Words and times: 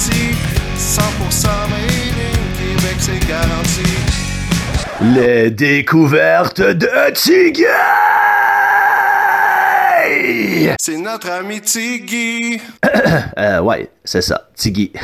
Abitibi, 0.00 0.34
100% 0.76 1.68
made 1.68 2.16
in 2.16 2.40
Québec, 2.56 2.96
c'est 2.98 3.28
garanti. 3.28 3.82
Les 5.14 5.50
découvertes 5.50 6.60
de 6.60 7.12
Tiggy! 7.12 7.64
C'est 10.80 10.96
notre 10.96 11.30
ami 11.30 11.60
Tiggy. 11.60 12.60
euh, 13.38 13.60
ouais, 13.60 13.90
c'est 14.04 14.22
ça, 14.22 14.48
Tiggy. 14.54 14.92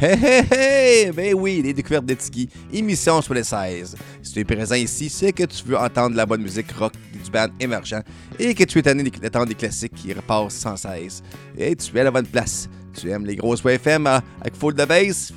Hey, 0.00 0.18
hey, 0.20 0.44
hey! 0.50 1.10
Ben 1.12 1.34
oui, 1.34 1.62
les 1.62 1.72
découvertes 1.72 2.06
de 2.06 2.14
Tiggy, 2.14 2.48
émission 2.72 3.22
sur 3.22 3.34
les 3.34 3.44
16. 3.44 3.96
Si 4.20 4.32
tu 4.32 4.40
es 4.40 4.44
présent 4.44 4.74
ici, 4.74 5.08
c'est 5.08 5.32
que 5.32 5.44
tu 5.44 5.64
veux 5.64 5.76
entendre 5.78 6.16
la 6.16 6.26
bonne 6.26 6.42
musique 6.42 6.72
rock 6.72 6.92
du 7.12 7.30
band 7.30 7.46
émergent 7.60 8.02
et 8.38 8.52
que 8.52 8.64
tu 8.64 8.80
es 8.80 8.82
tanné 8.82 9.04
d'entendre 9.04 9.46
des 9.46 9.54
classiques 9.54 9.94
qui 9.94 10.12
repassent 10.12 10.54
sans 10.54 10.76
cesse. 10.76 11.22
Et 11.56 11.76
tu 11.76 11.96
es 11.96 12.00
à 12.00 12.04
la 12.04 12.10
bonne 12.10 12.26
place. 12.26 12.68
Tu 12.92 13.10
aimes 13.10 13.24
les 13.24 13.36
grosses 13.36 13.64
FM 13.64 14.06
hein, 14.06 14.20
avec 14.40 14.56
full 14.56 14.74
de 14.74 14.84
bass? 14.84 15.32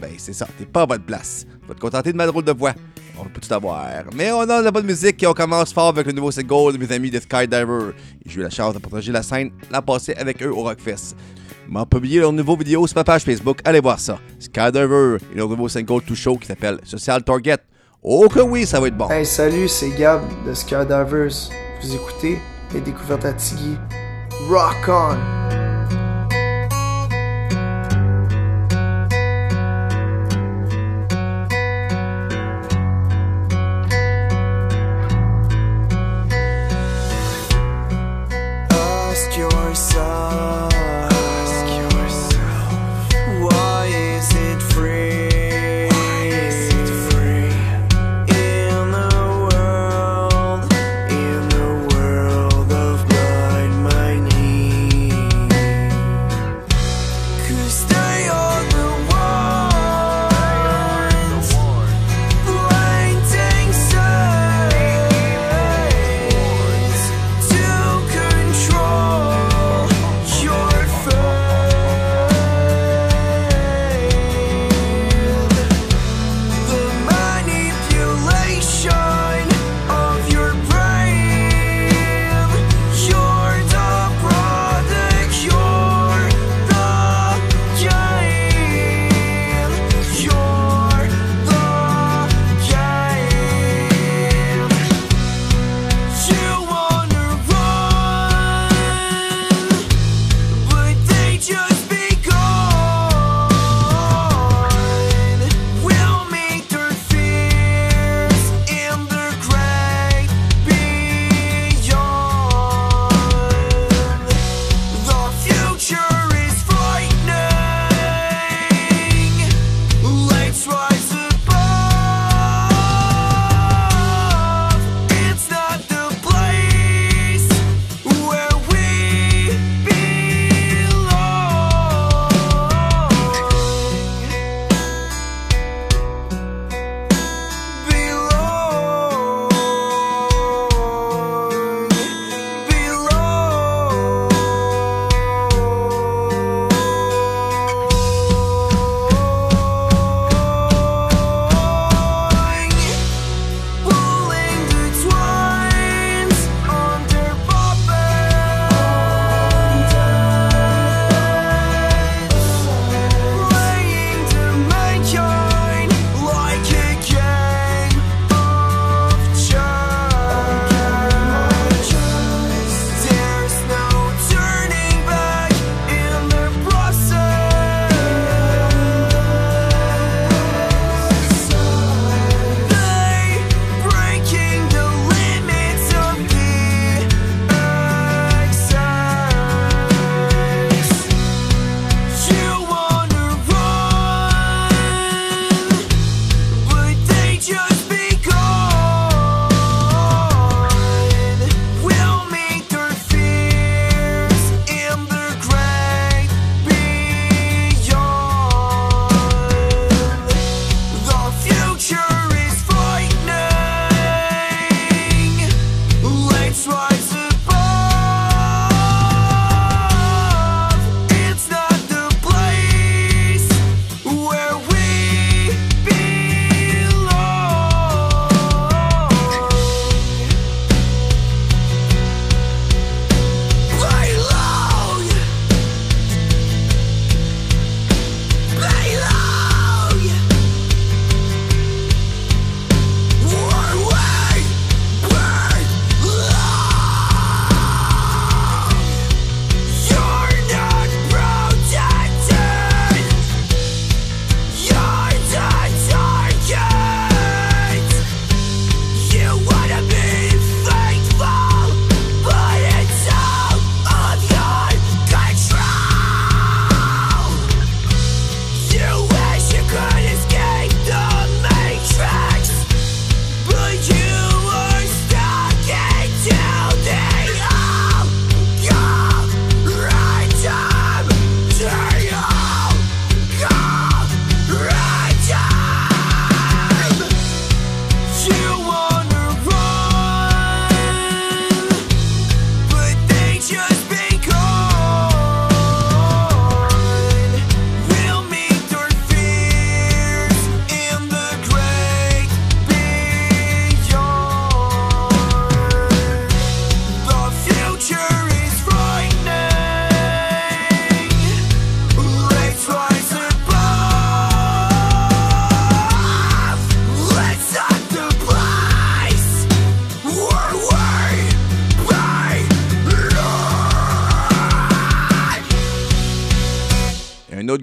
Ben 0.00 0.10
c'est 0.18 0.32
ça, 0.32 0.46
t'es 0.58 0.66
pas 0.66 0.82
à 0.82 0.86
bonne 0.86 1.02
place. 1.02 1.46
Tu 1.62 1.68
vas 1.68 1.74
te 1.74 1.80
contenter 1.80 2.12
de 2.12 2.16
ma 2.16 2.26
drôle 2.26 2.44
de 2.44 2.52
voix. 2.52 2.74
On 3.18 3.24
peut 3.24 3.40
tout 3.40 3.52
avoir. 3.52 3.86
Mais 4.14 4.30
on 4.30 4.40
a 4.40 4.60
de 4.60 4.64
la 4.64 4.70
bonne 4.70 4.84
musique 4.84 5.22
et 5.22 5.26
on 5.26 5.32
commence 5.32 5.72
fort 5.72 5.88
avec 5.88 6.06
le 6.06 6.12
nouveau 6.12 6.30
single 6.30 6.74
de 6.74 6.78
mes 6.78 6.92
amis 6.92 7.10
de 7.10 7.18
Skydiver. 7.18 7.92
J'ai 8.26 8.40
eu 8.40 8.42
la 8.42 8.50
chance 8.50 8.74
de 8.74 8.78
partager 8.78 9.10
la 9.10 9.22
scène 9.22 9.50
l'an 9.70 9.80
passé 9.80 10.12
avec 10.18 10.42
eux 10.42 10.50
au 10.50 10.62
Rockfest. 10.62 11.16
Ils 11.66 11.72
m'ont 11.72 11.86
publié 11.86 12.20
leur 12.20 12.32
nouveau 12.32 12.56
vidéo 12.56 12.86
sur 12.86 12.96
ma 12.96 13.04
page 13.04 13.22
Facebook. 13.22 13.60
Allez 13.64 13.80
voir 13.80 13.98
ça. 13.98 14.18
Skydiver 14.38 15.16
et 15.32 15.36
leur 15.36 15.48
nouveau 15.48 15.68
single 15.68 16.02
tout 16.02 16.14
chaud 16.14 16.36
qui 16.36 16.46
s'appelle 16.46 16.78
Social 16.84 17.22
Target. 17.24 17.58
Oh 18.02 18.28
que 18.28 18.40
oui, 18.40 18.66
ça 18.66 18.80
va 18.80 18.88
être 18.88 18.96
bon. 18.96 19.08
Hey, 19.08 19.24
salut, 19.24 19.66
c'est 19.66 19.90
Gab 19.90 20.20
de 20.46 20.52
Skydivers. 20.52 21.50
Vous 21.82 21.94
écoutez 21.94 22.38
les 22.74 22.80
découvertes 22.80 23.24
à 23.24 23.32
Tiggy. 23.32 23.76
Rock 24.48 24.88
on! 24.88 25.45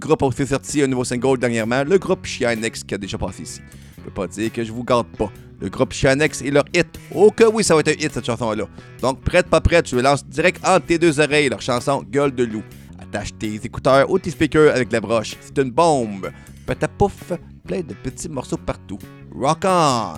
Groupe 0.03 0.21
a 0.21 0.25
aussi 0.25 0.45
sorti 0.45 0.81
un 0.81 0.88
nouveau 0.88 1.03
single 1.03 1.38
dernièrement, 1.38 1.83
le 1.83 1.97
groupe 1.97 2.25
Chianex 2.25 2.83
qui 2.83 2.94
a 2.94 2.97
déjà 2.97 3.17
passé 3.17 3.44
ici. 3.44 3.61
Je 3.97 4.03
peux 4.03 4.11
pas 4.11 4.27
dire 4.27 4.51
que 4.51 4.63
je 4.63 4.71
vous 4.71 4.83
garde 4.83 5.07
pas. 5.17 5.31
Le 5.61 5.69
groupe 5.69 5.94
Chianex 5.94 6.41
et 6.41 6.51
leur 6.51 6.65
hit. 6.75 6.88
Oh 7.15 7.31
que 7.31 7.45
oui, 7.45 7.63
ça 7.63 7.73
va 7.73 7.79
être 7.79 7.89
un 7.89 8.05
hit 8.05 8.11
cette 8.13 8.25
chanson-là. 8.25 8.65
Donc 9.01 9.21
prête 9.21 9.47
pas 9.47 9.61
prête, 9.61 9.88
je 9.89 9.95
le 9.95 10.01
lance 10.01 10.25
direct 10.25 10.65
entre 10.67 10.85
tes 10.88 10.97
deux 10.97 11.19
oreilles 11.19 11.50
leur 11.50 11.61
chanson 11.61 12.03
Gueule 12.11 12.35
de 12.35 12.44
loup. 12.44 12.63
Attache 13.00 13.29
tes 13.39 13.55
écouteurs 13.63 14.09
ou 14.09 14.19
tes 14.19 14.29
speakers 14.29 14.75
avec 14.75 14.91
la 14.91 15.00
broche. 15.00 15.35
C'est 15.39 15.57
une 15.61 15.71
bombe. 15.71 16.31
Patapouf, 16.65 17.33
plein 17.65 17.81
de 17.81 17.94
petits 17.94 18.29
morceaux 18.29 18.57
partout. 18.57 19.00
Rock 19.33 19.63
on! 19.65 20.15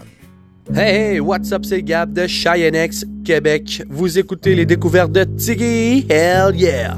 Hey, 0.74 1.20
what's 1.20 1.52
up, 1.52 1.64
c'est 1.64 1.84
Gab 1.84 2.12
de 2.12 2.26
Cheyennex, 2.26 3.06
Québec. 3.24 3.84
Vous 3.88 4.18
écoutez 4.18 4.56
les 4.56 4.66
découvertes 4.66 5.12
de 5.12 5.24
Tiggy? 5.24 6.08
Hell 6.10 6.56
yeah! 6.56 6.96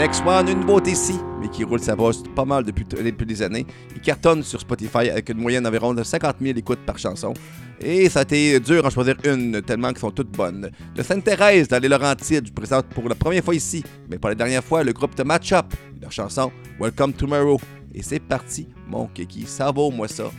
Next 0.00 0.22
One, 0.24 0.48
une 0.48 0.64
beauté 0.64 0.92
ici, 0.92 1.18
mais 1.38 1.50
qui 1.50 1.62
roule 1.62 1.78
sa 1.78 1.94
bosse 1.94 2.22
pas 2.34 2.46
mal 2.46 2.64
depuis, 2.64 2.86
depuis 2.86 3.26
des 3.26 3.42
années. 3.42 3.66
Il 3.94 4.00
cartonne 4.00 4.42
sur 4.42 4.58
Spotify 4.58 5.10
avec 5.10 5.28
une 5.28 5.36
moyenne 5.36 5.64
d'environ 5.64 5.92
de 5.92 6.02
50 6.02 6.36
000 6.40 6.56
écoutes 6.56 6.78
par 6.86 6.96
chanson. 6.96 7.34
Et 7.78 8.08
ça 8.08 8.20
a 8.20 8.22
été 8.22 8.58
dur 8.60 8.86
en 8.86 8.88
choisir 8.88 9.16
une, 9.24 9.60
tellement 9.60 9.88
qu'elles 9.88 9.98
sont 9.98 10.10
toutes 10.10 10.30
bonnes. 10.30 10.70
De 10.94 11.02
Sainte-Thérèse, 11.02 11.68
dans 11.68 11.82
les 11.82 11.88
Laurentides, 11.88 12.50
présente 12.54 12.86
pour 12.86 13.10
la 13.10 13.14
première 13.14 13.44
fois 13.44 13.54
ici, 13.54 13.84
mais 14.08 14.16
pour 14.16 14.30
la 14.30 14.36
dernière 14.36 14.64
fois, 14.64 14.82
le 14.82 14.94
groupe 14.94 15.14
de 15.16 15.22
Match 15.22 15.52
Up, 15.52 15.66
leur 16.00 16.10
chanson 16.10 16.50
Welcome 16.80 17.12
Tomorrow. 17.12 17.60
Et 17.92 18.02
c'est 18.02 18.20
parti, 18.20 18.68
mon 18.88 19.06
kiki, 19.06 19.44
ça 19.44 19.70
vaut 19.70 19.90
moi 19.90 20.08
ça, 20.08 20.30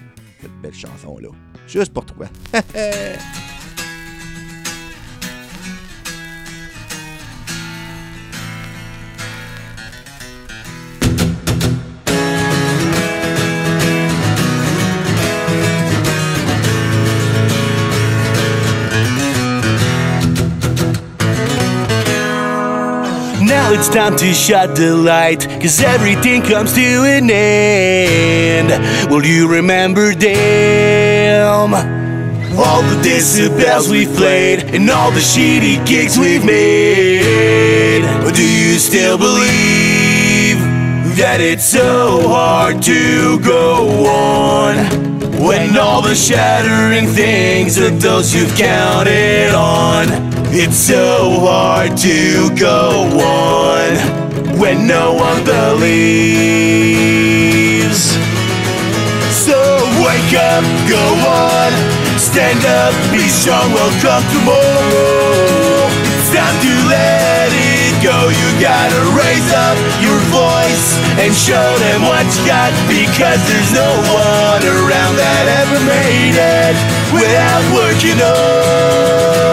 cette 0.41 0.59
belle 0.63 0.73
chanson-là. 0.73 1.29
Juste 1.67 1.93
pour 1.93 2.07
toi. 2.07 2.25
Now 23.51 23.73
it's 23.73 23.89
time 23.89 24.15
to 24.15 24.33
shut 24.33 24.77
the 24.77 24.95
light, 24.95 25.45
cause 25.59 25.81
everything 25.81 26.41
comes 26.41 26.71
to 26.73 27.03
an 27.03 27.29
end. 27.29 28.69
Will 29.11 29.25
you 29.25 29.45
remember 29.45 30.15
them? 30.15 31.73
All 32.57 32.81
the 32.81 32.95
decibels 33.03 33.91
we've 33.91 34.15
played, 34.15 34.73
and 34.73 34.89
all 34.89 35.11
the 35.11 35.19
shitty 35.19 35.85
gigs 35.85 36.17
we've 36.17 36.45
made. 36.45 38.05
Or 38.25 38.31
do 38.31 38.41
you 38.41 38.79
still 38.79 39.17
believe 39.17 40.57
that 41.17 41.41
it's 41.41 41.65
so 41.65 42.29
hard 42.29 42.81
to 42.83 43.37
go 43.41 44.05
on? 44.07 44.77
When 45.45 45.77
all 45.77 46.01
the 46.01 46.15
shattering 46.15 47.05
things 47.07 47.77
of 47.77 48.01
those 48.01 48.33
you've 48.33 48.55
counted 48.55 49.53
on 49.53 50.40
It's 50.53 50.75
so 50.75 51.39
hard 51.47 51.95
to 52.03 52.51
go 52.59 53.07
on 53.23 53.95
When 54.59 54.83
no 54.83 55.15
one 55.15 55.47
believes. 55.47 55.79
So 59.31 59.55
wake 60.03 60.35
up, 60.35 60.67
go 60.91 60.99
on 61.23 61.71
Stand 62.19 62.67
up, 62.67 62.91
be 63.15 63.31
strong, 63.31 63.71
welcome 63.71 64.27
tomorrow. 64.27 65.87
It's 66.19 66.35
time 66.35 66.59
to 66.67 66.73
let 66.91 67.47
it 67.55 68.03
go 68.03 68.27
You 68.27 68.47
gotta 68.59 69.07
raise 69.15 69.55
up 69.55 69.79
your 70.03 70.19
voice 70.35 70.99
And 71.15 71.31
show 71.31 71.79
them 71.79 72.03
what 72.03 72.27
you 72.27 72.43
got 72.43 72.75
Because 72.91 73.39
there's 73.47 73.71
no 73.71 73.87
one 74.11 74.67
around 74.67 75.15
that 75.15 75.47
ever 75.63 75.79
made 75.87 76.35
it 76.35 76.75
Without 77.15 77.63
working 77.71 78.19
hard 78.19 79.50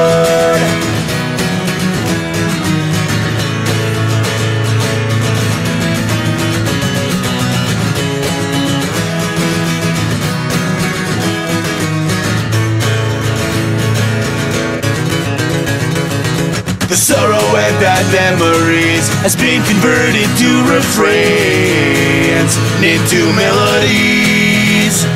and 17.57 17.77
bad 17.81 18.05
memories 18.13 19.09
has 19.25 19.35
been 19.37 19.63
converted 19.65 20.29
to 20.37 20.51
refrains 20.69 22.57
into 22.85 23.25
melodies. 23.33 25.07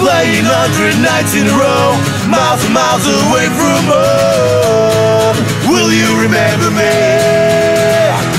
Playing 0.00 0.48
hundred 0.48 0.96
nights 0.98 1.36
in 1.36 1.46
a 1.46 1.54
row, 1.54 1.94
miles 2.26 2.64
and 2.64 2.74
miles 2.74 3.04
away 3.06 3.46
from 3.52 3.82
home. 3.86 5.36
Will 5.70 5.92
you 5.92 6.08
remember 6.24 6.72
me? 6.72 6.98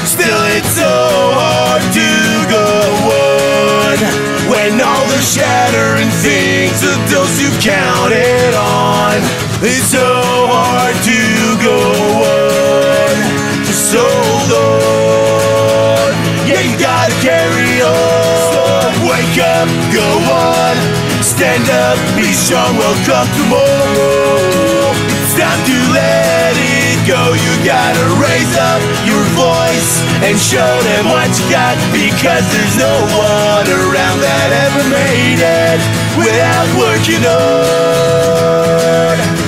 Still, 0.03 0.41
it's 0.57 0.74
so 0.75 0.91
hard 1.38 1.86
to 1.95 2.10
go 2.50 2.67
on 3.13 3.98
when 4.51 4.81
all 4.81 5.05
the 5.07 5.21
shattering 5.21 6.12
things 6.19 6.83
of 6.83 6.98
those 7.07 7.39
you've 7.39 7.62
counted 7.62 8.51
on. 8.57 9.21
It's 9.63 9.88
so 9.93 10.01
hard 10.50 10.98
to 11.05 11.19
go 11.63 11.77
on. 12.25 12.30
Hold 13.91 14.51
on. 14.55 16.15
Yeah, 16.48 16.63
you 16.63 16.79
gotta 16.79 17.12
carry 17.19 17.83
on. 17.83 18.88
Wake 19.03 19.36
up, 19.43 19.67
go 19.91 20.07
on. 20.31 20.79
Stand 21.19 21.67
up, 21.67 22.00
be 22.15 22.31
strong, 22.31 22.79
welcome 22.79 23.27
tomorrow. 23.36 24.95
It's 25.19 25.36
time 25.36 25.60
to 25.67 25.77
let 25.91 26.55
it 26.55 27.03
go. 27.03 27.36
You 27.36 27.51
gotta 27.67 28.15
raise 28.15 28.55
up 28.55 28.79
your 29.03 29.27
voice 29.36 30.00
and 30.24 30.39
show 30.39 30.71
them 30.88 31.12
what 31.12 31.27
you 31.36 31.51
got 31.51 31.75
because 31.91 32.48
there's 32.48 32.79
no 32.79 32.95
one 33.19 33.67
around 33.67 34.24
that 34.24 34.71
ever 34.71 34.88
made 34.88 35.43
it 35.43 35.83
without 36.15 36.67
working 36.79 37.27
on. 37.27 39.40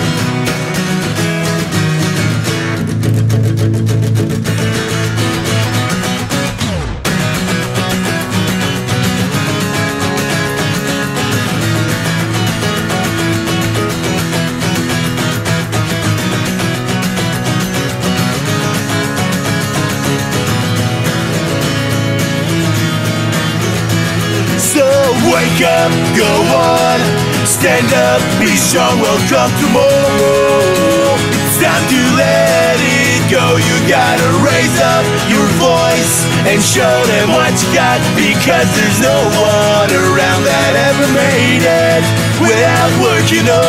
Wake 25.53 25.65
up, 25.65 25.91
go 26.17 26.25
on, 26.25 26.99
stand 27.45 27.91
up, 27.93 28.21
be 28.39 28.55
strong, 28.55 28.99
welcome 28.99 29.51
tomorrow. 29.61 31.13
It's 31.45 31.61
time 31.61 31.85
to 31.89 32.01
let 32.17 32.77
it 32.79 33.21
go. 33.29 33.57
You 33.57 33.75
gotta 33.89 34.29
raise 34.41 34.77
up 34.81 35.05
your 35.29 35.45
voice 35.61 36.25
and 36.49 36.61
show 36.61 37.05
them 37.05 37.29
what 37.29 37.53
you 37.61 37.69
got 37.73 38.01
because 38.15 38.67
there's 38.75 38.99
no 39.01 39.17
one 39.37 39.91
around 39.93 40.43
that 40.43 40.73
ever 40.89 41.07
made 41.13 41.61
it 41.61 42.03
without 42.41 42.91
working 43.01 43.47
on. 43.49 43.63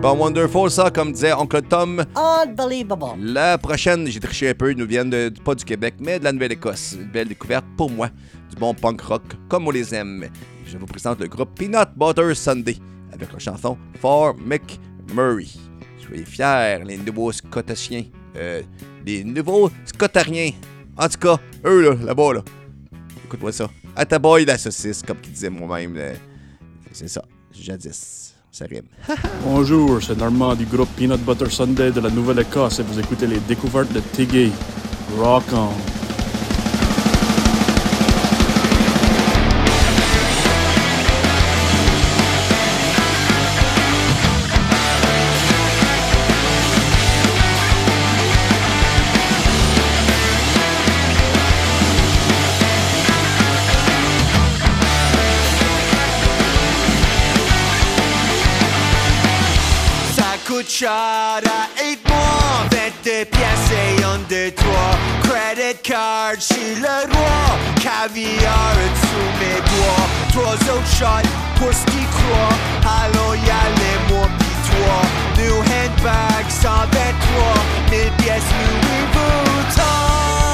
C'est 0.00 0.02
bon 0.02 0.16
Wonderful, 0.16 0.70
ça, 0.70 0.90
comme 0.90 1.12
disait 1.12 1.32
Oncle 1.32 1.60
Tom. 1.62 2.04
Unbelievable. 2.14 3.20
La 3.20 3.58
prochaine, 3.58 4.06
j'ai 4.06 4.20
triché 4.20 4.48
un 4.50 4.54
peu, 4.54 4.72
nous 4.72 4.86
viennent 4.86 5.10
de- 5.10 5.32
pas 5.44 5.54
du 5.56 5.64
Québec, 5.64 5.94
mais 5.98 6.18
de 6.20 6.24
la 6.24 6.32
Nouvelle-Écosse. 6.32 6.92
Une 6.98 7.08
belle 7.10 7.26
découverte 7.28 7.64
pour 7.76 7.90
moi, 7.90 8.08
du 8.48 8.56
bon 8.56 8.74
punk 8.74 9.00
rock, 9.00 9.22
comme 9.48 9.66
on 9.66 9.70
les 9.72 9.92
aime. 9.94 10.28
Je 10.66 10.78
vous 10.78 10.86
présente 10.86 11.20
le 11.20 11.26
groupe 11.26 11.50
Peanut 11.58 11.88
Butter 11.96 12.32
Sunday, 12.34 12.76
avec 13.12 13.32
la 13.32 13.38
chanson 13.40 13.76
For 14.00 14.34
McMurray. 14.36 15.48
Soyez 16.06 16.24
fiers, 16.24 16.78
les 16.86 16.96
nouveaux 16.98 17.32
Scotiens. 17.32 18.04
Euh, 18.36 18.62
les 19.04 19.24
nouveaux 19.24 19.68
Scotariens. 19.84 20.50
En 20.96 21.08
tout 21.08 21.18
cas, 21.18 21.38
eux, 21.64 21.82
là, 21.90 21.94
là-bas, 22.04 22.34
là. 22.34 22.42
Écoute-moi 23.24 23.50
ça. 23.52 23.68
À 23.96 24.06
ta 24.06 24.18
boy 24.20 24.44
la 24.44 24.56
saucisse, 24.58 25.02
comme 25.02 25.18
qu'il 25.20 25.32
disait 25.32 25.50
moi-même. 25.50 25.96
là. 25.96 26.12
C'est 26.92 27.08
ça, 27.08 27.22
jadis. 27.52 28.34
Bonjour, 29.44 30.02
c'est 30.02 30.16
Normand 30.16 30.54
du 30.54 30.66
groupe 30.66 30.88
Peanut 30.96 31.20
Butter 31.24 31.50
Sunday 31.50 31.90
de 31.92 32.00
la 32.00 32.10
Nouvelle-Écosse 32.10 32.80
et 32.80 32.82
vous 32.82 32.98
écoutez 32.98 33.26
les 33.26 33.40
découvertes 33.40 33.92
de 33.92 34.00
Tiggy. 34.00 34.50
Rock 35.18 35.44
on! 35.52 35.97
Ça 60.78 60.86
coûte 60.86 60.86
cher 60.86 60.90
à 60.90 61.82
8 61.82 62.08
mois 62.08 62.68
22 62.70 63.24
pièces 63.24 63.70
et 63.72 64.04
un, 64.04 64.18
deux, 64.28 64.52
trois. 64.52 64.94
Credit 65.24 65.76
card, 65.82 66.34
j'suis 66.38 66.76
le 66.76 67.12
roi. 67.12 67.58
Caviar 67.80 68.74
sous 69.00 69.30
mes 69.40 69.60
doigts. 69.60 70.06
Trois 70.32 70.54
autres 70.74 70.96
shots 70.96 71.28
pour 71.56 71.72
ce 71.72 71.84
qui 71.86 72.04
croit. 72.04 72.54
Allons 73.02 73.34
y 73.34 73.50
aller, 73.50 73.96
moi 74.08 74.28
pis 74.38 74.70
toi. 74.70 74.98
New 75.42 75.56
handbag 75.58 76.48
123 76.48 76.88
Mille 77.90 78.12
pièces 78.18 78.42
Louis 78.42 79.06
Vuitton 79.12 80.47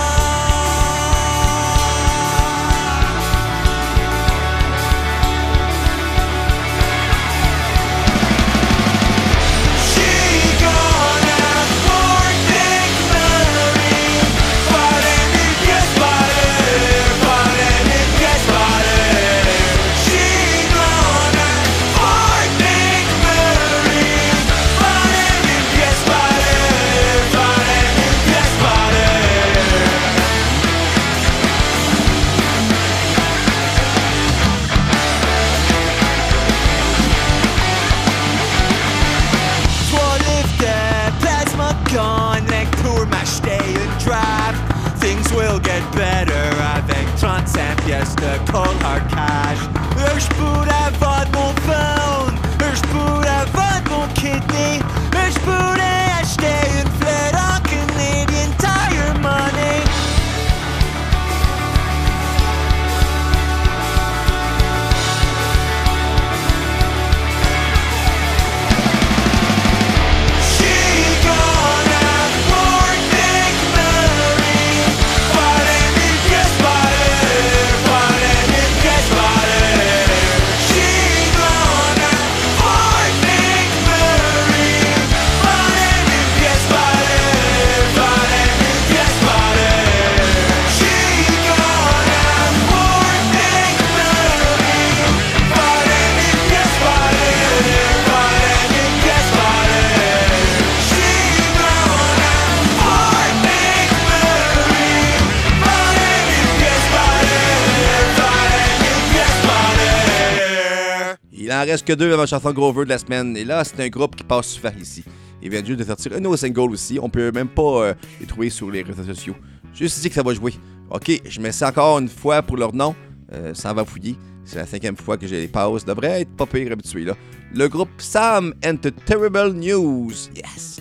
en 111.64 111.70
reste 111.70 111.86
que 111.86 111.92
deux 111.92 112.12
avant 112.12 112.22
la 112.22 112.26
chanson 112.26 112.52
Grover 112.52 112.84
de 112.84 112.90
la 112.90 112.98
semaine. 112.98 113.36
Et 113.36 113.44
là, 113.44 113.64
c'est 113.64 113.80
un 113.80 113.88
groupe 113.88 114.16
qui 114.16 114.24
passe 114.24 114.48
super 114.48 114.76
ici. 114.78 115.04
Il 115.42 115.50
vient 115.50 115.64
juste 115.64 115.78
de 115.80 115.84
sortir 115.84 116.12
un 116.14 116.20
nouveau 116.20 116.36
single 116.36 116.70
aussi. 116.72 116.98
On 117.00 117.08
peut 117.08 117.30
même 117.32 117.48
pas 117.48 117.62
euh, 117.88 117.94
les 118.20 118.26
trouver 118.26 118.50
sur 118.50 118.70
les 118.70 118.82
réseaux 118.82 119.04
sociaux. 119.04 119.34
Juste 119.74 120.00
dit 120.00 120.08
que 120.08 120.14
ça 120.14 120.22
va 120.22 120.32
jouer. 120.34 120.54
Ok, 120.90 121.10
je 121.24 121.40
mets 121.40 121.52
ça 121.52 121.68
encore 121.68 121.98
une 121.98 122.08
fois 122.08 122.42
pour 122.42 122.56
leur 122.56 122.74
nom. 122.74 122.94
Euh, 123.32 123.52
ça 123.54 123.72
va 123.72 123.84
fouiller. 123.84 124.16
C'est 124.44 124.56
la 124.56 124.66
cinquième 124.66 124.96
fois 124.96 125.16
que 125.16 125.26
j'ai 125.26 125.40
les 125.40 125.48
pauses. 125.48 125.84
Devrait 125.84 126.22
être 126.22 126.36
pas 126.36 126.46
pire 126.46 126.70
habitué 126.72 127.04
là. 127.04 127.14
Le 127.54 127.68
groupe 127.68 127.90
Sam 127.98 128.54
and 128.64 128.76
the 128.76 128.92
Terrible 129.04 129.52
News. 129.54 130.12
Yes! 130.34 130.80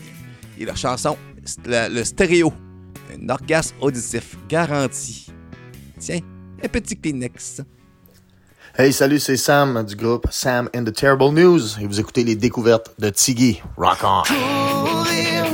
Et 0.60 0.66
leur 0.66 0.78
chanson, 0.78 1.18
la- 1.66 1.90
le 1.90 2.04
stéréo. 2.04 2.52
Un 3.22 3.30
orgasme 3.30 3.76
auditif 3.82 4.38
garanti. 4.50 5.28
Tiens, 6.00 6.20
un 6.64 6.68
petit 6.68 6.98
Kleenex. 6.98 7.62
Hey, 8.76 8.92
salut, 8.92 9.20
c'est 9.20 9.38
Sam 9.38 9.86
du 9.86 9.96
groupe 9.96 10.26
Sam 10.32 10.68
and 10.76 10.84
the 10.84 10.92
Terrible 10.92 11.30
News 11.32 11.80
et 11.80 11.86
vous 11.86 12.00
écoutez 12.00 12.24
les 12.24 12.36
découvertes 12.36 12.90
de 12.98 13.12
Tiggy. 13.12 13.62
Rock 13.78 14.00
on! 14.04 14.24
courir, 14.24 15.46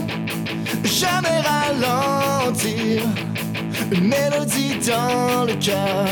jamais 0.86 1.42
ralentir. 1.42 3.04
Une 3.92 4.08
mélodie 4.08 4.80
dans 4.88 5.44
le 5.44 5.54
cœur 5.56 6.06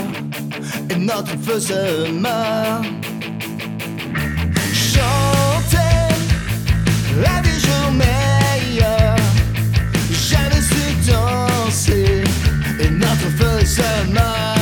et 0.90 0.96
notre 0.98 1.38
feu 1.42 1.62
se 1.62 2.12
meurt. 2.12 2.84
Chanter 4.74 6.14
la 7.22 7.42
vie 7.42 7.58
jour 7.58 7.92
meilleur. 7.94 9.16
Jamais 10.12 10.62
su 10.62 11.10
danser 11.10 12.26
et 12.82 12.90
notre 12.90 13.30
feu 13.38 13.66
se 13.66 14.12
meurt. 14.12 14.57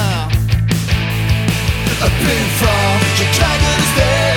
Plus 2.05 2.47
fort, 2.59 2.99
je 3.15 3.23
claque 3.35 3.61
le 3.61 3.83
stéréo, 3.91 4.34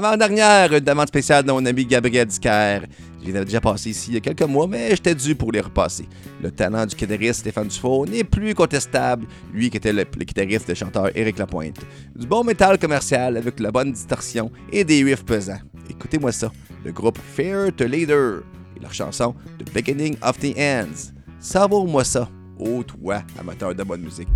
L'avant-dernière, 0.00 0.72
une 0.72 0.78
demande 0.78 1.08
spéciale 1.08 1.42
de 1.42 1.50
mon 1.50 1.66
ami 1.66 1.84
Gabriel 1.84 2.24
Dicker. 2.24 2.82
Je 3.20 3.26
les 3.26 3.34
avais 3.34 3.44
déjà 3.46 3.60
passé 3.60 3.90
ici 3.90 4.12
il 4.12 4.14
y 4.14 4.16
a 4.18 4.20
quelques 4.20 4.42
mois, 4.42 4.68
mais 4.68 4.90
j'étais 4.90 5.12
dû 5.12 5.34
pour 5.34 5.50
les 5.50 5.60
repasser. 5.60 6.06
Le 6.40 6.52
talent 6.52 6.86
du 6.86 6.94
guitariste 6.94 7.40
Stéphane 7.40 7.66
Dufault 7.66 8.06
n'est 8.06 8.22
plus 8.22 8.54
contestable, 8.54 9.26
lui 9.52 9.70
qui 9.70 9.76
était 9.76 9.92
le, 9.92 10.04
guitariste 10.04 10.70
et 10.70 10.76
chanteur 10.76 11.10
Éric 11.16 11.36
Lapointe. 11.36 11.80
Du 12.14 12.28
bon 12.28 12.44
métal 12.44 12.78
commercial 12.78 13.36
avec 13.36 13.58
la 13.58 13.72
bonne 13.72 13.90
distorsion 13.90 14.52
et 14.72 14.84
des 14.84 15.02
riffs 15.02 15.24
pesants. 15.24 15.58
Écoutez-moi 15.90 16.30
ça, 16.30 16.52
le 16.84 16.92
groupe 16.92 17.18
Fear 17.34 17.72
to 17.76 17.86
Leader 17.86 18.42
et 18.76 18.80
leur 18.80 18.94
chanson 18.94 19.34
The 19.58 19.74
Beginning 19.74 20.16
of 20.22 20.38
the 20.38 20.56
Ends. 20.56 21.10
Savoure-moi 21.40 22.04
ça, 22.04 22.28
ô 22.58 22.82
toi, 22.82 23.22
amateur 23.38 23.74
de 23.74 23.82
bonne 23.82 24.02
musique. 24.02 24.28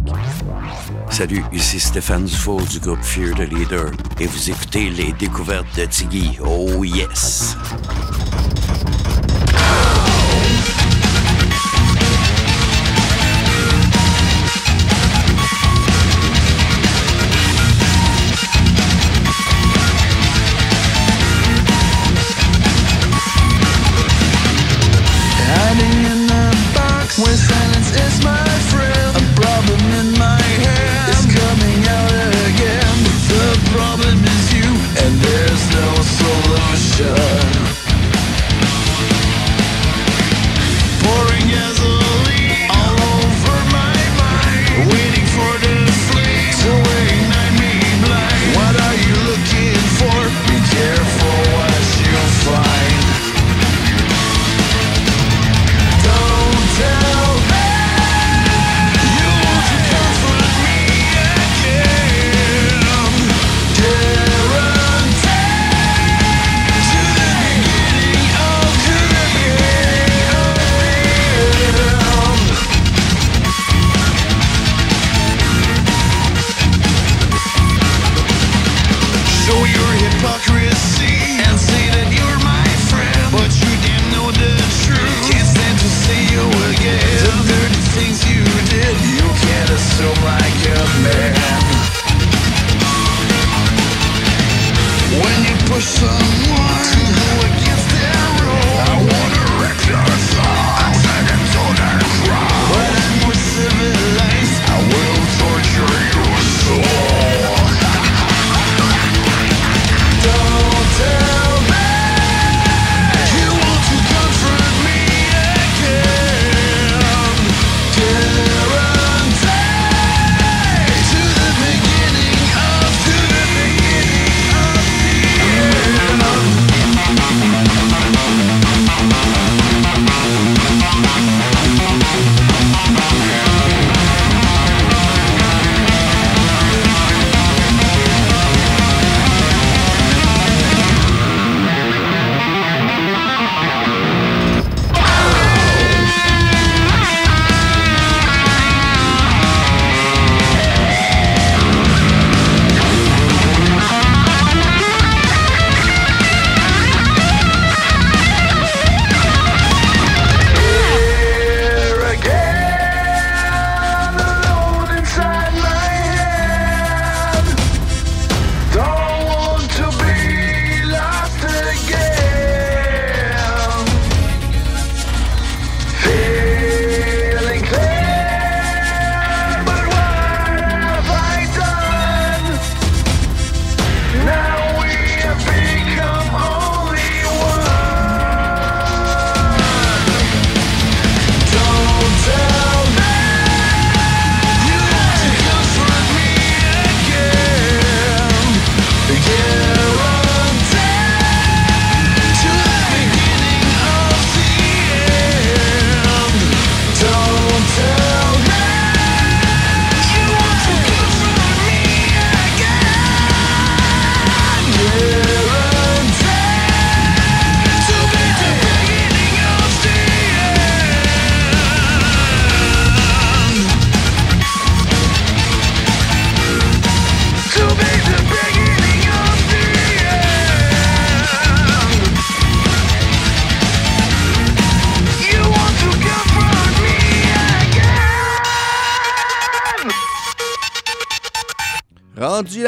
Salut, 1.10 1.42
ici 1.52 1.80
Stéphane 1.80 2.24
Dufault 2.24 2.62
du 2.62 2.78
groupe 2.80 3.02
Fear 3.02 3.34
the 3.34 3.50
Leader 3.52 3.90
et 4.20 4.26
vous 4.26 4.50
écoutez 4.50 4.90
les 4.90 5.12
découvertes 5.12 5.66
de 5.76 5.84
Tiggy. 5.84 6.38
Oh 6.44 6.84
yes! 6.84 7.56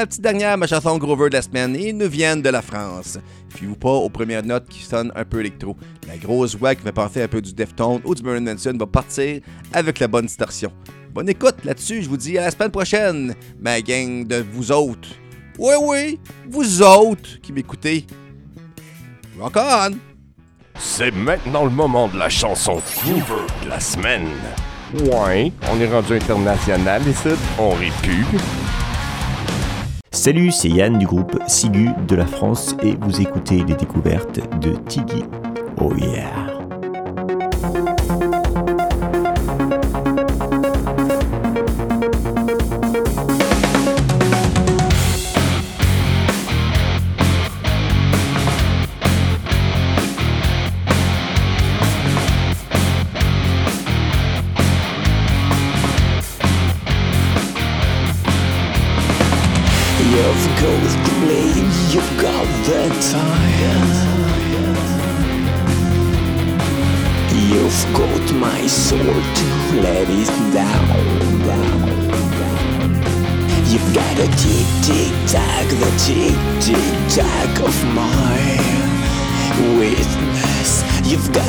La 0.04 0.08
petite 0.08 0.20
dernière, 0.20 0.58
ma 0.58 0.66
chanson 0.66 0.98
Grover 0.98 1.30
de 1.30 1.36
la 1.36 1.40
semaine, 1.40 1.74
et 1.74 1.90
nous 1.90 2.10
viennent 2.10 2.42
de 2.42 2.50
la 2.50 2.60
France. 2.60 3.16
Fiez-vous 3.56 3.74
pas 3.74 3.88
aux 3.88 4.10
premières 4.10 4.44
notes 4.44 4.68
qui 4.68 4.82
sonnent 4.82 5.10
un 5.16 5.24
peu 5.24 5.40
électro. 5.40 5.78
La 6.06 6.18
grosse 6.18 6.54
voix 6.56 6.74
qui 6.74 6.82
fait 6.82 6.92
penser 6.92 7.22
un 7.22 7.28
peu 7.28 7.40
du 7.40 7.54
Deftone 7.54 8.02
ou 8.04 8.14
du 8.14 8.22
Marilyn 8.22 8.52
Manson 8.52 8.76
va 8.78 8.86
partir 8.86 9.40
avec 9.72 9.98
la 10.00 10.06
bonne 10.06 10.26
distorsion. 10.26 10.70
Bonne 11.14 11.30
écoute 11.30 11.64
là-dessus, 11.64 12.02
je 12.02 12.10
vous 12.10 12.18
dis 12.18 12.36
à 12.36 12.42
la 12.42 12.50
semaine 12.50 12.70
prochaine, 12.70 13.34
ma 13.58 13.80
gang 13.80 14.26
de 14.26 14.44
vous 14.52 14.70
autres. 14.72 15.08
Oui, 15.58 15.74
oui, 15.80 16.20
vous 16.50 16.82
autres 16.82 17.40
qui 17.40 17.54
m'écoutez. 17.54 18.06
Rock 19.40 19.56
on! 19.56 19.92
C'est 20.78 21.14
maintenant 21.14 21.64
le 21.64 21.70
moment 21.70 22.08
de 22.08 22.18
la 22.18 22.28
chanson 22.28 22.82
Grover 23.06 23.46
de 23.64 23.70
la 23.70 23.80
semaine. 23.80 24.28
Ouais, 24.92 25.50
on 25.72 25.80
est 25.80 25.88
rendu 25.88 26.16
international 26.16 27.00
ici, 27.08 27.30
on 27.58 27.70
rit. 27.70 27.90
Salut, 30.24 30.52
c'est 30.52 30.70
Yann 30.70 30.96
du 30.96 31.04
groupe 31.04 31.38
Sigu 31.46 31.90
de 32.08 32.16
la 32.16 32.24
France 32.24 32.74
et 32.82 32.96
vous 32.98 33.20
écoutez 33.20 33.62
les 33.62 33.74
découvertes 33.74 34.40
de 34.58 34.74
Tiggy. 34.88 35.22
Oh 35.78 35.92
yeah! 35.98 36.63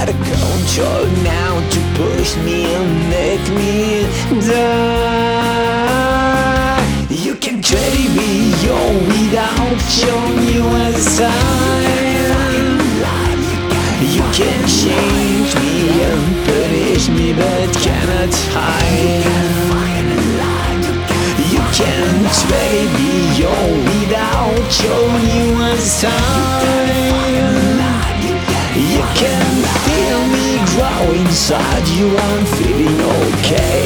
Got 0.06 0.13
a 0.13 0.18
control 0.22 1.06
now 1.24 1.54
to 1.68 1.80
push 1.96 2.38
me 2.46 2.58
and 2.76 3.10
make 3.10 3.41
me 3.58 4.06
die. 4.48 5.96
You 7.10 7.34
can 7.34 7.60
trade 7.60 8.12
me 8.15 8.54
your 8.63 8.94
without 9.10 9.80
showing 9.89 10.48
you 10.54 10.63
a 10.63 10.94
sign. 10.94 11.34
You 14.13 14.24
can 14.38 14.68
change 14.68 15.56
me 15.56 15.74
and 16.06 16.24
punish 16.46 17.10
me 17.10 17.34
but 17.34 17.74
cannot 17.82 18.34
hide. 18.54 19.26
You 21.50 21.62
can 21.74 22.30
trade 22.46 22.91
me 23.00 23.13
your 23.41 23.65
without 23.89 24.70
showing 24.70 25.28
you 25.36 25.48
a 25.63 25.78
sign. 25.78 27.26
You 28.76 29.04
can 29.15 29.85
feel 29.96 30.24
me 30.36 30.48
grow 30.74 31.04
inside 31.22 31.88
you, 31.98 32.08
I'm 32.18 32.46
feeling 32.58 33.00
okay. 33.18 33.86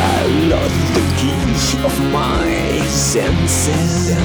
I 0.00 0.22
lost 0.52 0.82
the 0.96 1.04
key 1.18 1.38
of 1.88 1.94
my 2.12 2.48
senses. 2.88 4.16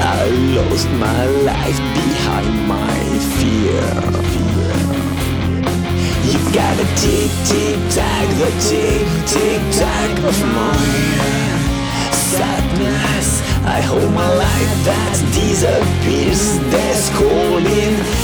I 0.00 0.28
lost 0.56 0.88
my 1.06 1.26
life 1.50 1.80
behind 1.98 2.54
my 2.74 2.98
fear. 3.36 5.07
Got 6.58 6.74
a 6.74 6.86
tick 6.96 7.30
tick 7.46 7.78
tack, 7.94 8.26
the 8.40 8.50
tick 8.66 9.06
tick 9.30 9.62
tack 9.78 10.10
of 10.24 10.36
my 10.56 10.74
sadness. 12.10 13.28
I 13.64 13.80
hold 13.80 14.12
my 14.12 14.26
life 14.26 14.84
that 14.88 15.14
disappears. 15.38 16.58
There's 16.72 17.10
cold 17.14 17.62
inside. 17.62 18.18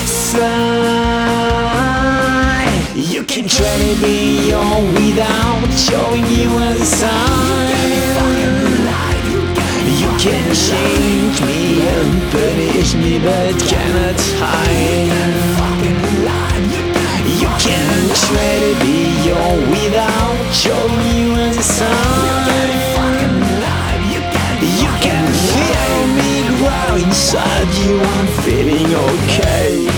You 2.96 3.22
can 3.22 3.46
try 3.46 3.94
be 4.02 4.48
young 4.48 4.84
without 4.98 5.70
showing 5.86 6.26
you 6.26 6.50
a 6.58 6.74
sign. 6.82 7.70
You 10.02 10.10
can 10.18 10.44
change 10.68 11.38
me 11.46 11.86
and 11.86 12.10
punish 12.32 12.94
me, 12.96 13.12
but 13.20 13.54
cannot 13.70 14.18
hide. 14.42 15.04
You 17.64 17.70
can 17.70 18.08
try 18.08 18.60
to 18.60 18.72
be 18.84 18.96
young 19.24 19.70
without 19.70 20.52
showing 20.52 21.16
you 21.16 21.32
a 21.34 21.62
sign. 21.62 22.44
You 24.80 24.90
can 25.00 25.24
feel 25.32 26.06
me 26.18 26.32
grow 26.58 26.96
inside 26.96 27.70
you. 27.80 28.00
I'm 28.00 28.26
feeling 28.42 28.94
okay. 28.94 29.88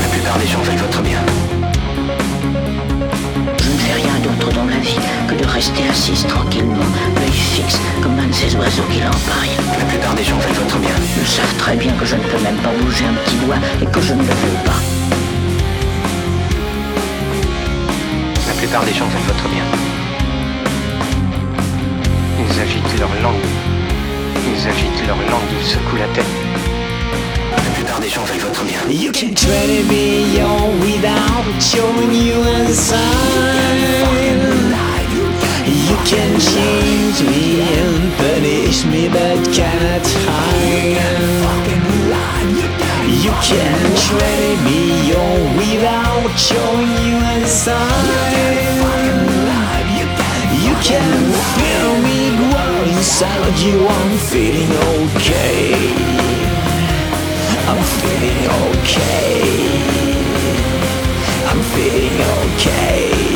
La 0.00 0.08
plupart 0.08 0.38
des 0.38 0.46
gens 0.46 0.60
veulent 0.60 0.78
votre 0.78 1.02
bien. 1.02 1.43
Rester 5.54 5.88
assise 5.88 6.26
tranquillement, 6.26 6.90
l'œil 7.16 7.30
fixe, 7.30 7.78
comme 8.02 8.18
un 8.18 8.26
de 8.26 8.32
ces 8.32 8.56
oiseaux 8.56 8.82
qui 8.90 8.98
l'empaillent. 8.98 9.56
La 9.78 9.84
plupart 9.84 10.14
des 10.14 10.24
gens 10.24 10.36
veulent 10.38 10.60
votre 10.64 10.78
bien. 10.78 10.96
Ils 11.20 11.26
savent 11.26 11.56
très 11.58 11.76
bien 11.76 11.92
que 11.92 12.04
je 12.04 12.16
ne 12.16 12.22
peux 12.22 12.42
même 12.42 12.56
pas 12.56 12.72
bouger 12.80 13.04
un 13.06 13.14
petit 13.22 13.36
doigt 13.36 13.60
et 13.80 13.86
que 13.86 14.00
je 14.00 14.14
ne 14.14 14.18
le 14.18 14.34
veux 14.42 14.60
pas. 14.64 14.80
La 18.48 18.54
plupart 18.54 18.84
des 18.84 18.94
gens 18.94 19.06
veulent 19.06 19.28
votre 19.32 19.48
bien. 19.48 19.66
Ils 22.40 22.60
agitent 22.60 22.98
leur 22.98 23.14
langue. 23.22 23.48
Ils 24.50 24.68
agitent 24.68 25.06
leur 25.06 25.16
langue, 25.30 25.50
ils 25.60 25.66
secouent 25.66 26.00
la 26.00 26.08
tête. 26.16 26.34
La 27.56 27.70
plupart 27.76 28.00
des 28.00 28.08
gens 28.08 28.24
veulent 28.24 28.44
votre 28.48 28.64
bien. 28.64 28.80
You 28.90 29.12
can 29.12 29.34
try 29.34 29.66
to 29.70 29.88
be 29.88 30.36
young 30.36 30.80
without 30.80 31.46
showing 31.60 32.12
you 32.12 32.42
a 32.42 32.72
sign. 32.72 34.53
You 36.04 36.10
can 36.10 36.38
change 36.38 37.22
me 37.22 37.62
and 37.62 38.12
punish 38.18 38.84
me, 38.84 39.08
but 39.08 39.40
cannot 39.54 40.06
hide. 40.28 41.00
You 43.24 43.32
can 43.40 43.80
try 44.04 44.36
to 44.52 44.78
young 45.08 45.56
without 45.56 46.36
showing 46.36 46.92
you 47.08 47.46
sign. 47.46 47.80
You 50.66 50.74
can 50.84 51.32
feel 51.56 51.92
me 52.04 52.36
grow 52.36 52.84
inside 52.92 53.58
you. 53.64 53.88
I'm 53.88 54.18
feeling 54.28 54.72
okay. 55.00 55.72
I'm 57.64 57.82
feeling 57.96 58.44
okay. 58.68 59.40
I'm 61.48 61.60
feeling 61.72 62.20
okay. 62.44 63.33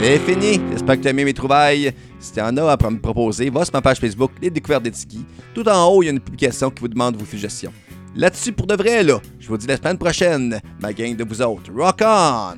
C'est 0.00 0.18
fini. 0.20 0.60
J'espère 0.70 0.96
que 0.96 1.02
tu 1.02 1.08
as 1.08 1.10
aimé 1.10 1.24
mes 1.24 1.34
trouvailles. 1.34 1.92
Si 2.20 2.32
tu 2.32 2.40
en 2.40 2.56
as 2.56 2.72
à 2.72 2.90
me 2.90 3.00
proposer, 3.00 3.50
va 3.50 3.64
sur 3.64 3.74
ma 3.74 3.82
page 3.82 3.98
Facebook, 3.98 4.30
Les 4.40 4.48
Découvertes 4.48 4.84
des 4.84 4.92
Tiki. 4.92 5.26
Tout 5.52 5.68
en 5.68 5.88
haut, 5.88 6.04
il 6.04 6.06
y 6.06 6.08
a 6.08 6.12
une 6.12 6.20
publication 6.20 6.70
qui 6.70 6.82
vous 6.82 6.86
demande 6.86 7.16
vos 7.16 7.24
suggestions. 7.24 7.72
Là-dessus, 8.14 8.52
pour 8.52 8.68
de 8.68 8.76
vrai, 8.76 9.02
là, 9.02 9.18
je 9.40 9.48
vous 9.48 9.56
dis 9.56 9.66
la 9.66 9.76
semaine 9.76 9.98
prochaine, 9.98 10.60
ma 10.80 10.92
gang 10.92 11.16
de 11.16 11.24
vous 11.24 11.42
autres. 11.42 11.72
Rock 11.76 12.00
on! 12.02 12.54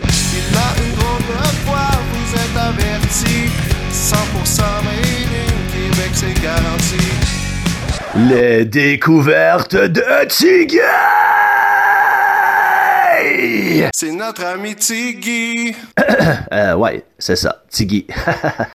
Il 0.00 0.56
a 0.56 0.72
une 0.82 0.94
drôle 0.96 1.20
de 1.20 1.52
fois, 1.66 1.90
vous 2.10 2.34
êtes 2.34 2.56
avertis. 2.56 3.50
100% 3.92 4.62
made 4.84 5.34
in 5.36 5.52
Québec, 5.70 6.12
c'est 6.14 6.42
garanti. 6.42 7.04
Les 8.30 8.64
découvertes 8.64 9.76
de 9.76 10.26
Tiggy! 13.44 13.84
C'est 13.94 14.12
notre 14.12 14.44
ami 14.44 14.74
Tiggy. 14.74 15.74
euh, 16.52 16.74
ouais, 16.74 17.04
c'est 17.18 17.36
ça, 17.36 17.62
Tiggy. 17.70 18.06